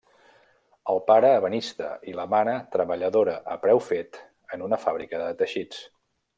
[0.93, 4.21] El pare, ebenista i la mare, treballadora a preu fet
[4.57, 5.89] en una fàbrica de teixits.